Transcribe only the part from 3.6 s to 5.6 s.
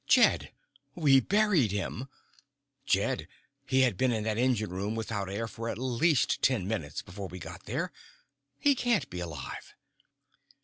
He had been in that engine room without air